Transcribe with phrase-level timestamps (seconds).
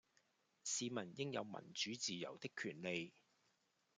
[0.63, 3.13] 市民應有民主自由的權利